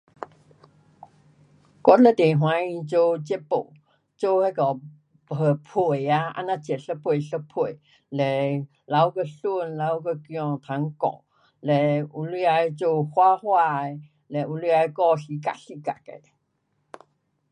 [1.83, 3.71] 我非常欢喜做这布，
[4.17, 11.07] 做那个被啊，这样接一片一片，嘞留给孙，留给儿摊盖，
[11.59, 13.95] 有能力的剪花花的，
[14.29, 16.23] 有能力的剪四角四角的。